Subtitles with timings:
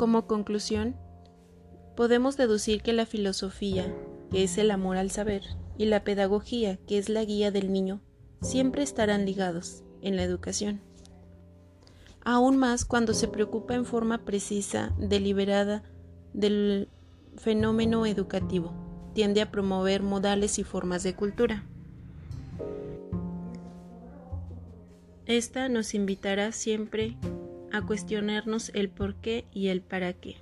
[0.00, 0.96] Como conclusión,
[1.94, 3.94] podemos deducir que la filosofía,
[4.30, 5.42] que es el amor al saber,
[5.76, 8.00] y la pedagogía, que es la guía del niño,
[8.40, 10.80] siempre estarán ligados en la educación.
[12.24, 15.82] Aún más cuando se preocupa en forma precisa, deliberada,
[16.32, 16.88] del
[17.36, 18.72] fenómeno educativo,
[19.12, 21.66] tiende a promover modales y formas de cultura.
[25.26, 27.18] Esta nos invitará siempre
[27.72, 30.36] a cuestionarnos el por qué y el para qué.